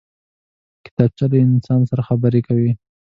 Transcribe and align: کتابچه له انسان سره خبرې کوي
کتابچه 0.85 1.25
له 1.31 1.37
انسان 1.47 1.81
سره 1.89 2.01
خبرې 2.09 2.41
کوي 2.47 2.71